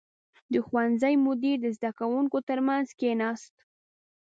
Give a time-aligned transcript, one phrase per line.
[0.53, 3.53] •د ښوونځي مدیر د زده کوونکو تر منځ کښېناست.